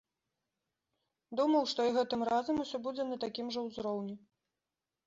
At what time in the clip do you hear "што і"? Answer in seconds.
1.75-1.95